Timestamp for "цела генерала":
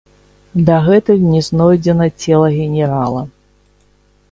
2.23-3.21